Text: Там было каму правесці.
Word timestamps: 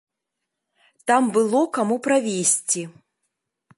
Там 1.11 1.29
было 1.35 1.61
каму 1.77 1.95
правесці. 2.09 2.81